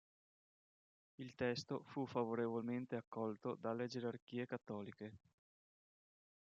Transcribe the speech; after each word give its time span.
Il 1.17 1.35
testo 1.35 1.83
fu 1.83 2.07
favorevolmente 2.07 2.95
accolto 2.95 3.53
dalle 3.61 3.85
gerarchie 3.85 4.47
cattoliche. 4.47 5.17